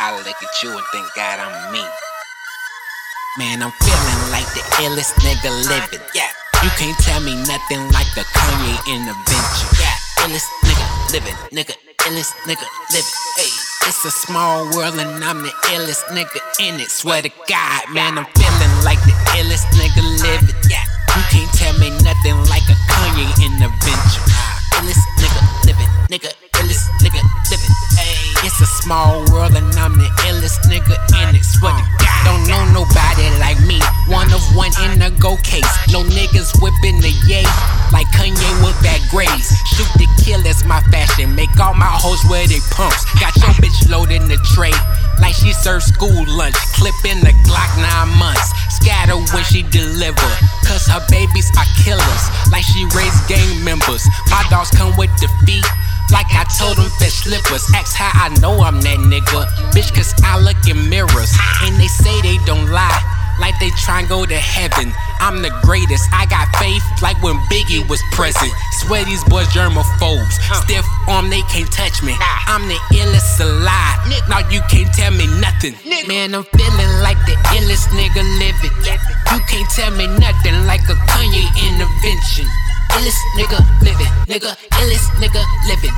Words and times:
I 0.00 0.16
look 0.16 0.26
at 0.30 0.62
you 0.62 0.70
and 0.70 0.86
think, 0.92 1.06
God, 1.14 1.38
I'm 1.38 1.72
me. 1.72 1.84
Man, 3.36 3.62
I'm 3.62 3.72
feeling 3.82 4.20
like 4.32 4.46
the 4.56 4.64
illest 4.80 5.12
nigga 5.20 5.50
living. 5.68 6.00
Yeah, 6.14 6.30
you 6.62 6.70
can't 6.80 6.96
tell 6.98 7.20
me 7.20 7.34
nothing 7.34 7.82
like 7.92 8.08
the 8.14 8.24
Kanye 8.32 8.78
intervention. 8.88 9.68
Yeah, 9.76 10.24
illest 10.24 10.48
nigga 10.64 10.86
living, 11.12 11.36
nigga, 11.52 11.74
illest 12.08 12.32
nigga 12.48 12.66
living. 12.90 13.16
Hey, 13.36 13.52
it's 13.90 14.04
a 14.04 14.10
small 14.10 14.64
world 14.74 14.98
and 14.98 15.22
I'm 15.22 15.42
the 15.42 15.52
illest 15.76 16.04
nigga 16.14 16.40
in 16.60 16.80
it. 16.80 16.90
Swear 16.90 17.22
to 17.22 17.30
God, 17.46 17.82
man, 17.92 18.16
I'm 18.18 18.26
feeling 18.32 18.74
like 18.84 18.98
the 19.04 19.12
illest 19.36 19.66
nigga 19.76 20.02
living. 20.22 20.56
Yeah, 20.70 20.87
small 28.82 29.24
world 29.32 29.56
and 29.56 29.66
I'm 29.74 29.94
the 29.98 30.08
illest 30.30 30.62
nigga 30.70 30.94
in 31.22 31.34
it. 31.34 31.44
Swear 31.44 31.72
to 31.74 31.84
God. 31.98 32.18
Don't 32.24 32.44
know 32.46 32.62
nobody 32.82 33.26
like 33.38 33.58
me. 33.66 33.78
One 34.06 34.30
of 34.32 34.42
one 34.54 34.70
in 34.86 35.02
a 35.02 35.10
go 35.18 35.36
case. 35.42 35.68
No 35.90 36.02
niggas 36.02 36.54
whipping 36.62 37.00
the 37.02 37.12
yay 37.26 37.46
like 37.90 38.06
Kanye 38.14 38.50
with 38.62 38.78
that 38.86 39.02
grace. 39.10 39.50
Shoot 39.74 39.90
to 39.98 40.06
kill 40.22 40.44
is 40.46 40.64
my 40.64 40.80
fashion. 40.90 41.34
Make 41.34 41.52
all 41.58 41.74
my 41.74 41.90
hoes 41.90 42.22
wear 42.30 42.46
they 42.46 42.62
pumps. 42.70 43.02
Got 43.18 43.34
your 43.36 43.54
bitch 43.58 43.90
loaded 43.90 44.22
in 44.22 44.28
the 44.28 44.38
tray 44.54 44.74
like 45.20 45.34
she 45.34 45.52
served 45.52 45.84
school 45.84 46.24
lunch. 46.28 46.56
Clip 46.78 46.94
in 47.04 47.18
the 47.20 47.34
Glock 47.46 47.70
nine 47.82 48.10
months. 48.18 48.54
Scatter 48.70 49.18
when 49.34 49.44
she 49.44 49.62
deliver. 49.74 50.30
Cause 50.62 50.86
her 50.86 51.02
babies 51.10 51.50
are 51.58 51.68
killers. 51.82 52.24
Like 52.52 52.64
she 52.64 52.84
raised 52.94 53.26
gang 53.26 53.64
members. 53.64 54.06
My 54.30 54.44
dogs 54.50 54.70
come 54.70 54.94
with 54.96 55.10
the 55.18 55.28
feet. 55.44 55.66
Like 56.10 56.30
I 56.32 56.44
told 56.56 56.76
them 56.78 56.90
fetch 56.98 57.24
slippers. 57.24 57.64
Ask 57.74 57.96
how 57.96 58.10
I 58.14 58.28
know 58.40 58.60
I'm 58.62 58.80
that 58.80 58.98
nigga. 58.98 59.44
Bitch, 59.76 59.92
cause 59.94 60.14
I 60.24 60.40
look 60.40 60.56
in 60.68 60.88
mirrors. 60.88 61.32
And 61.62 61.76
they 61.76 61.88
say 61.88 62.14
they 62.22 62.38
don't 62.44 62.70
lie. 62.70 63.02
Like 63.38 63.54
they 63.60 63.70
try 63.70 64.00
and 64.00 64.08
go 64.08 64.26
to 64.26 64.36
heaven. 64.36 64.92
I'm 65.20 65.42
the 65.42 65.54
greatest. 65.62 66.10
I 66.12 66.26
got 66.26 66.50
faith 66.58 66.82
like 67.02 67.20
when 67.22 67.36
Biggie 67.46 67.86
was 67.88 68.02
present. 68.10 68.50
Swear 68.82 69.04
these 69.04 69.22
boys 69.24 69.46
germaphobes. 69.48 70.36
Stiff 70.64 70.86
arm, 71.06 71.30
they 71.30 71.42
can't 71.46 71.70
touch 71.70 72.02
me. 72.02 72.16
I'm 72.46 72.66
the 72.66 72.78
illest 72.98 73.38
alive. 73.40 74.28
Now 74.28 74.42
you 74.50 74.60
can't 74.70 74.92
tell 74.94 75.12
me 75.12 75.26
nothing. 75.40 75.74
Man, 76.08 76.34
I'm 76.34 76.44
feeling 76.56 76.92
like 77.04 77.18
the 77.26 77.36
illest 77.54 77.88
nigga 77.94 78.22
living. 78.42 78.74
You 78.84 79.40
can't 79.46 79.70
tell 79.70 79.92
me 79.92 80.06
nothing 80.18 80.66
like 80.66 80.82
a 80.88 80.96
Kanye 81.06 81.46
intervention 81.68 82.48
illest 82.96 83.22
nigga 83.36 83.58
living, 83.82 84.12
nigga, 84.26 84.54
illest 84.80 85.08
nigga 85.20 85.42
living. 85.66 85.94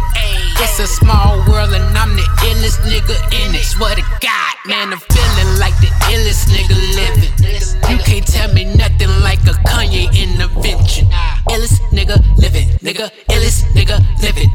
It's 0.63 0.79
a 0.79 0.87
small 0.87 1.39
world 1.49 1.73
and 1.73 1.85
I'm 1.97 2.15
the 2.17 2.27
illest 2.49 2.81
nigga 2.85 3.17
in 3.33 3.55
it. 3.55 3.65
Swear 3.65 3.95
to 3.95 4.03
God, 4.21 4.55
man, 4.67 4.93
I'm 4.93 5.01
feeling 5.13 5.59
like 5.59 5.77
the 5.81 5.91
illest 6.13 6.49
nigga 6.53 6.77
living. 6.95 7.33
You 7.91 7.99
can't 8.05 8.27
tell 8.27 8.53
me 8.53 8.65
nothing 8.65 9.11
like 9.21 9.41
a 9.47 9.55
Kanye 9.69 10.13
intervention. 10.13 11.09
Illest 11.49 11.81
nigga 11.91 12.17
living, 12.37 12.69
nigga, 12.85 13.11
illest 13.29 13.65
nigga 13.75 13.99
living. 14.23 14.51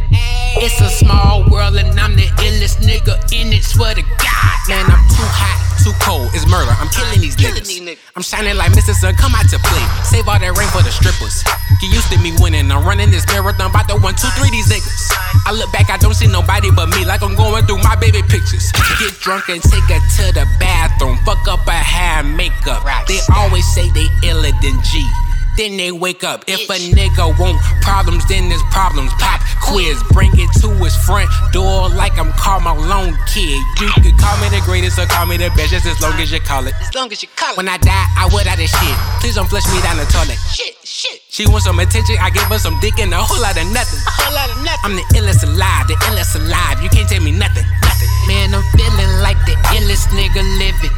It's 0.58 0.80
a 0.82 0.90
small 0.90 1.50
world 1.50 1.76
and 1.76 2.00
I'm 2.00 2.16
the 2.16 2.28
illest 2.44 2.82
nigga 2.82 3.16
in 3.34 3.54
it. 3.54 3.64
Swear 3.64 3.96
to 3.96 4.02
God, 4.02 4.58
man, 4.70 4.86
I'm 4.86 5.04
too 5.10 5.26
hot 5.26 5.66
too 5.86 5.94
cold, 6.02 6.34
it's 6.34 6.48
murder. 6.50 6.74
I'm 6.82 6.90
killing 6.90 7.22
these 7.22 7.36
niggas. 7.38 7.70
I'm 8.16 8.24
shining 8.24 8.58
like 8.58 8.72
Mr. 8.72 8.98
Sun, 8.98 9.14
come 9.16 9.36
out 9.36 9.46
to 9.50 9.60
play. 9.60 9.86
Save 10.02 10.26
all 10.26 10.40
that 10.40 10.58
rain 10.58 10.70
for 10.74 10.82
the 10.82 10.90
strippers. 10.90 11.44
Get 11.78 11.94
used 11.94 12.10
to 12.10 12.15
me 12.15 12.15
winning. 12.15 12.15
I'm 12.15 12.15
running 12.86 13.10
this 13.10 13.26
marathon, 13.28 13.70
about 13.70 13.90
to 13.90 13.98
one, 13.98 14.16
two, 14.16 14.30
three 14.38 14.50
these 14.52 14.70
niggas. 14.70 15.12
I 15.46 15.52
look 15.52 15.72
back, 15.74 15.90
I 15.90 15.98
don't 15.98 16.14
see 16.14 16.28
nobody 16.28 16.70
but 16.72 16.88
me, 16.90 17.04
like 17.04 17.22
I'm 17.22 17.36
going 17.36 17.66
through 17.66 17.82
my 17.82 17.96
baby 17.96 18.22
pictures. 18.22 18.72
Get 19.02 19.14
drunk 19.20 19.50
and 19.50 19.62
take 19.62 19.90
her 19.90 20.00
to 20.00 20.26
the 20.32 20.46
bathroom. 20.60 21.18
Fuck 21.26 21.48
up 21.48 21.66
her 21.66 21.72
hair 21.72 22.22
and 22.22 22.38
makeup. 22.38 22.86
They 23.08 23.20
always 23.36 23.66
say 23.74 23.90
they 23.90 24.08
iller 24.24 24.54
than 24.62 24.78
G 24.84 25.04
then 25.58 25.78
they 25.78 25.92
wake 25.92 26.24
up. 26.24 26.44
If 26.48 26.70
a 26.70 26.78
nigga 26.92 27.38
want 27.40 27.60
problems, 27.82 28.28
then 28.28 28.50
there's 28.50 28.64
problems. 28.72 29.12
Pop 29.20 29.42
quiz, 29.62 29.98
bring 30.12 30.32
it 30.36 30.52
to 30.62 30.70
his 30.84 30.96
front 30.96 31.30
door 31.52 31.90
like 31.90 32.18
I'm 32.18 32.32
Karl 32.34 32.62
Malone 32.62 33.18
kid. 33.26 33.60
You 33.82 33.90
could 34.04 34.18
call 34.20 34.36
me 34.44 34.50
the 34.54 34.62
greatest 34.66 35.00
or 35.00 35.06
call 35.08 35.26
me 35.26 35.38
the 35.38 35.50
best, 35.58 35.72
just 35.72 35.86
as 35.86 36.00
long 36.02 36.14
as 36.20 36.32
you 36.32 36.40
call 36.40 36.68
it. 36.68 36.74
As 36.82 36.94
long 36.94 37.12
as 37.12 37.24
you 37.24 37.30
call 37.36 37.54
it. 37.54 37.58
When 37.58 37.68
I 37.68 37.78
die, 37.78 38.06
I 38.18 38.30
would 38.32 38.48
out 38.48 38.60
of 38.60 38.70
shit. 38.70 38.98
Please 39.20 39.36
don't 39.36 39.50
flush 39.50 39.66
me 39.74 39.82
down 39.82 39.98
the 39.98 40.06
toilet. 40.12 40.38
Shit, 40.54 40.76
shit. 40.84 41.22
She 41.30 41.48
wants 41.48 41.66
some 41.66 41.80
attention, 41.80 42.16
I 42.22 42.30
give 42.30 42.48
her 42.48 42.60
some 42.60 42.80
dick 42.80 43.00
and 43.00 43.14
a 43.14 43.18
whole 43.20 43.42
lot 43.42 43.58
of 43.58 43.68
nothing. 43.72 44.00
A 44.06 44.12
whole 44.12 44.36
lot 44.36 44.50
of 44.52 44.60
nothing. 44.64 44.86
I'm 44.86 44.96
the 44.96 45.06
illest 45.18 45.44
alive, 45.44 45.88
the 45.88 45.96
illest 46.12 46.36
alive. 46.36 46.82
You 46.84 46.90
can't 46.90 47.10
tell 47.10 47.24
me 47.24 47.32
nothing, 47.32 47.66
nothing. 47.82 48.10
Man, 48.28 48.54
I'm 48.54 48.64
feeling 48.76 49.12
like 49.24 49.40
the 49.50 49.56
illest 49.76 50.12
nigga 50.16 50.44
living. 50.60 50.94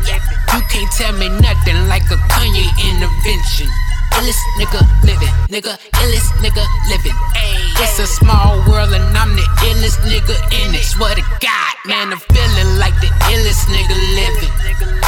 You 0.54 0.62
can't 0.70 0.92
tell 0.94 1.14
me 1.14 1.30
nothing 1.30 1.88
like 1.88 2.06
a 2.12 2.18
Kanye 2.30 2.68
intervention 2.84 3.70
illest 4.18 4.44
nigga 4.58 4.82
living, 5.06 5.34
nigga 5.54 5.74
illest 6.02 6.32
nigga 6.42 6.64
living. 6.90 7.18
Ayy, 7.38 7.84
it's 7.84 8.00
a 8.00 8.08
small 8.08 8.58
world 8.68 8.92
and 8.94 9.06
I'm 9.18 9.36
the 9.36 9.46
illest 9.70 10.02
nigga 10.10 10.36
in 10.60 10.74
it. 10.74 10.84
Swear 10.84 11.16
to 11.16 11.22
God, 11.40 11.74
man, 11.86 12.12
I'm 12.14 12.22
feeling 12.34 12.72
like 12.82 12.98
the 13.00 13.10
illest 13.30 13.70
nigga 13.70 13.96
living. 14.18 14.54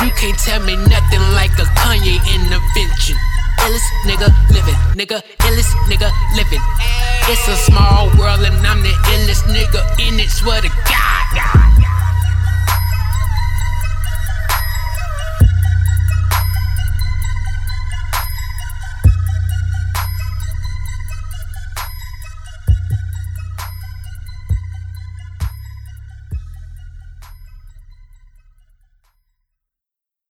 You 0.06 0.12
can't 0.16 0.38
tell 0.40 0.62
me 0.64 0.76
nothing 0.76 1.24
like 1.34 1.54
a 1.58 1.66
Kanye 1.82 2.22
intervention. 2.36 3.18
Illest 3.66 3.90
nigga 4.06 4.30
living, 4.54 4.80
nigga 4.96 5.22
illest 5.46 5.74
nigga 5.90 6.10
living. 6.36 6.64
It's 7.28 7.48
a 7.48 7.58
small 7.70 8.10
world 8.18 8.42
and 8.46 8.56
I'm 8.66 8.82
the 8.82 8.94
illest 9.14 9.46
nigga 9.50 9.82
in 10.00 10.20
it. 10.20 10.30
Swear 10.30 10.62
to 10.62 10.70
God. 10.70 10.99